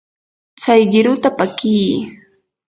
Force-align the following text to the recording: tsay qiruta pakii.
tsay 0.59 0.81
qiruta 0.91 1.29
pakii. 1.37 1.93